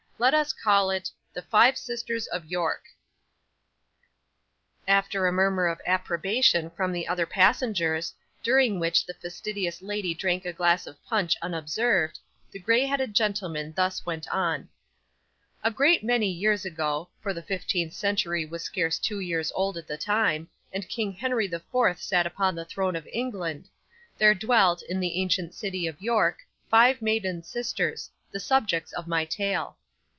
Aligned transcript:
Let 0.21 0.35
us 0.35 0.53
call 0.53 0.91
it 0.91 1.09
THE 1.33 1.41
FIVE 1.41 1.79
SISTERS 1.79 2.27
OF 2.27 2.45
YORK 2.45 2.83
After 4.87 5.25
a 5.25 5.31
murmur 5.31 5.65
of 5.65 5.81
approbation 5.83 6.69
from 6.69 6.91
the 6.91 7.07
other 7.07 7.25
passengers, 7.25 8.13
during 8.43 8.79
which 8.79 9.03
the 9.03 9.15
fastidious 9.15 9.81
lady 9.81 10.13
drank 10.13 10.45
a 10.45 10.53
glass 10.53 10.85
of 10.85 11.03
punch 11.05 11.35
unobserved, 11.41 12.19
the 12.51 12.59
grey 12.59 12.85
headed 12.85 13.15
gentleman 13.15 13.73
thus 13.75 14.05
went 14.05 14.29
on: 14.29 14.69
'A 15.63 15.71
great 15.71 16.03
many 16.03 16.29
years 16.29 16.65
ago 16.65 17.09
for 17.19 17.33
the 17.33 17.41
fifteenth 17.41 17.93
century 17.95 18.45
was 18.45 18.61
scarce 18.63 18.99
two 18.99 19.21
years 19.21 19.51
old 19.55 19.75
at 19.75 19.87
the 19.87 19.97
time, 19.97 20.47
and 20.71 20.87
King 20.87 21.13
Henry 21.13 21.47
the 21.47 21.61
Fourth 21.71 21.99
sat 21.99 22.27
upon 22.27 22.53
the 22.53 22.63
throne 22.65 22.95
of 22.95 23.07
England 23.11 23.67
there 24.19 24.35
dwelt, 24.35 24.83
in 24.83 24.99
the 24.99 25.19
ancient 25.19 25.55
city 25.55 25.87
of 25.87 25.99
York, 25.99 26.41
five 26.69 27.01
maiden 27.01 27.41
sisters, 27.41 28.11
the 28.31 28.39
subjects 28.39 28.93
of 28.93 29.07
my 29.07 29.25
tale. 29.25 29.77